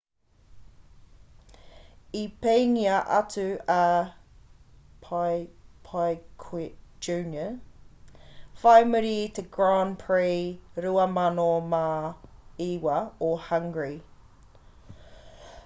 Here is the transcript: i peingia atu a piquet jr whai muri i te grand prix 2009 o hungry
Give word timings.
i 2.19 2.21
peingia 2.45 2.93
atu 3.17 3.43
a 3.73 3.75
piquet 5.09 6.71
jr 7.09 7.51
whai 8.63 8.73
muri 8.93 9.13
i 9.25 9.27
te 9.41 9.45
grand 9.59 9.95
prix 10.07 10.81
2009 10.87 12.95
o 13.29 13.29
hungry 13.51 13.93